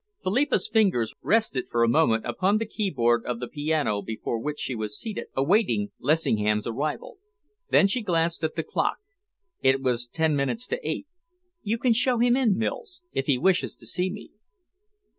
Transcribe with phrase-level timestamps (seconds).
[0.23, 4.73] Philippa's fingers rested for a moment upon the keyboard of the piano before which she
[4.73, 7.19] was seated, awaiting Lessingham's arrival.
[7.69, 8.97] Then she glanced at the clock.
[9.61, 11.05] It was ten minutes to eight.
[11.61, 14.31] "You can show him in, Mills, if he wishes to see me."